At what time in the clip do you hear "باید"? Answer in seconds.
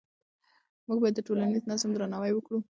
1.01-1.15